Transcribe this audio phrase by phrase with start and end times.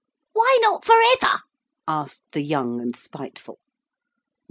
[0.33, 1.43] 'Why not for ever?'
[1.87, 3.59] asked the young and spiteful.